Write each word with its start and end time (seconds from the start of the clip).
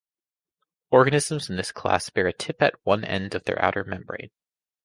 Organisms 0.89 1.47
in 1.51 1.57
this 1.57 1.71
class 1.71 2.09
bear 2.09 2.25
a 2.25 2.33
tip 2.33 2.59
at 2.63 2.73
one 2.83 3.03
end 3.05 3.35
of 3.35 3.43
their 3.43 3.63
outer 3.63 3.83
membrane. 3.83 4.31